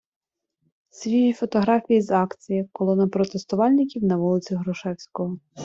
[0.89, 5.37] Свіжі фотографії з акції: Колона протестувальників на вулиці Грушевського....